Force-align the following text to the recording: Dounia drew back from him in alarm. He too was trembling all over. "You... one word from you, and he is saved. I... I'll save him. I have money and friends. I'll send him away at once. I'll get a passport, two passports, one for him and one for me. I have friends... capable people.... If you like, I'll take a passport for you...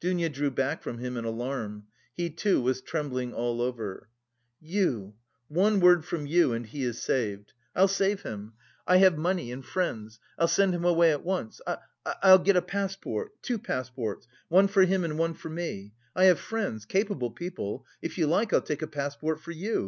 Dounia 0.00 0.28
drew 0.28 0.50
back 0.50 0.82
from 0.82 0.98
him 0.98 1.16
in 1.16 1.24
alarm. 1.24 1.84
He 2.12 2.30
too 2.30 2.60
was 2.60 2.80
trembling 2.80 3.32
all 3.32 3.62
over. 3.62 4.08
"You... 4.60 5.14
one 5.46 5.78
word 5.78 6.04
from 6.04 6.26
you, 6.26 6.52
and 6.52 6.66
he 6.66 6.82
is 6.82 7.00
saved. 7.00 7.52
I... 7.76 7.78
I'll 7.82 7.86
save 7.86 8.22
him. 8.22 8.54
I 8.88 8.96
have 8.96 9.16
money 9.16 9.52
and 9.52 9.64
friends. 9.64 10.18
I'll 10.36 10.48
send 10.48 10.74
him 10.74 10.84
away 10.84 11.12
at 11.12 11.22
once. 11.24 11.60
I'll 12.04 12.40
get 12.40 12.56
a 12.56 12.60
passport, 12.60 13.40
two 13.40 13.56
passports, 13.60 14.26
one 14.48 14.66
for 14.66 14.82
him 14.82 15.04
and 15.04 15.16
one 15.16 15.34
for 15.34 15.48
me. 15.48 15.92
I 16.16 16.24
have 16.24 16.40
friends... 16.40 16.84
capable 16.84 17.30
people.... 17.30 17.86
If 18.02 18.18
you 18.18 18.26
like, 18.26 18.52
I'll 18.52 18.60
take 18.60 18.82
a 18.82 18.88
passport 18.88 19.38
for 19.38 19.52
you... 19.52 19.86